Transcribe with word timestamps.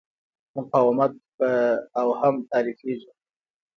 مقاومت 0.55 1.13
په 1.37 1.49
اوهم 2.01 2.35
تعریفېږي. 2.51 3.11